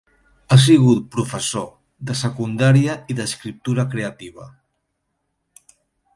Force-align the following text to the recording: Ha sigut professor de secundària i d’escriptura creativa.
Ha 0.53 0.55
sigut 0.61 1.03
professor 1.15 1.67
de 2.11 2.15
secundària 2.23 2.97
i 3.15 3.19
d’escriptura 3.21 3.87
creativa. 3.93 4.53